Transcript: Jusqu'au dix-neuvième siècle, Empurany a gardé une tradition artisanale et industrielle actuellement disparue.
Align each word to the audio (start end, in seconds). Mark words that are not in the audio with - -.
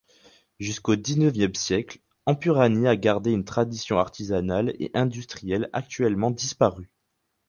Jusqu'au 0.59 0.95
dix-neuvième 0.95 1.53
siècle, 1.53 1.99
Empurany 2.25 2.87
a 2.87 2.95
gardé 2.97 3.29
une 3.29 3.45
tradition 3.45 3.99
artisanale 3.99 4.73
et 4.79 4.89
industrielle 4.95 5.69
actuellement 5.73 6.31
disparue. 6.31 6.89